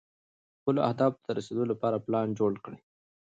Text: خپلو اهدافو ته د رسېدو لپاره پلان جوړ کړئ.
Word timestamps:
خپلو 0.59 0.79
اهدافو 0.89 1.21
ته 1.23 1.31
د 1.33 1.35
رسېدو 1.37 1.63
لپاره 1.71 2.03
پلان 2.05 2.27
جوړ 2.39 2.51
کړئ. 2.65 2.79